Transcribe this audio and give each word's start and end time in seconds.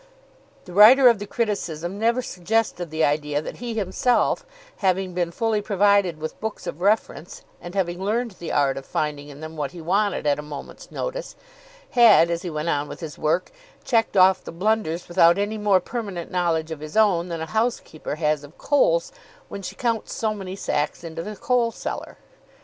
The 0.65 0.73
writer 0.73 1.09
of 1.09 1.19
the 1.19 1.27
criticism 1.27 1.99
never 1.99 2.23
suggested 2.23 2.89
the 2.89 3.03
idea 3.05 3.39
that 3.39 3.57
he 3.57 3.75
himself, 3.75 4.47
having 4.77 5.13
been 5.13 5.29
fully 5.29 5.61
provided 5.61 6.17
with 6.17 6.41
books 6.41 6.65
of 6.65 6.81
reference, 6.81 7.43
and 7.61 7.75
having 7.75 8.01
learned 8.03 8.31
the 8.31 8.51
art 8.51 8.77
of 8.77 8.85
finding 8.87 9.29
in 9.29 9.41
them 9.41 9.55
what 9.55 9.73
he 9.73 9.79
wanted 9.79 10.25
at 10.25 10.39
a 10.39 10.41
moment's 10.41 10.89
notice, 10.89 11.35
had, 11.91 12.31
as 12.31 12.41
he 12.41 12.49
went 12.49 12.69
on 12.69 12.87
with 12.87 12.99
his 12.99 13.19
work, 13.19 13.51
checked 13.83 14.17
off 14.17 14.43
the 14.43 14.51
blunders 14.51 15.07
without 15.07 15.37
any 15.37 15.59
more 15.59 15.79
permanent 15.79 16.31
knowledge 16.31 16.71
of 16.71 16.79
his 16.79 16.97
own 16.97 17.27
than 17.29 17.39
a 17.41 17.45
housekeeper 17.45 18.15
has 18.15 18.43
of 18.43 18.57
coals 18.57 19.11
when 19.49 19.61
she 19.61 19.75
counts 19.75 20.11
so 20.15 20.33
many 20.33 20.55
sacks 20.55 21.03
into 21.03 21.21
the 21.21 21.35
coal 21.35 21.71
cellar. 21.71 22.17